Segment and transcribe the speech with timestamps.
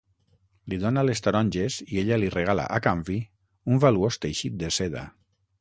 [0.71, 3.21] Li dóna les taronges i ella li regala, a canvi,
[3.75, 5.09] un valuós teixit de seda.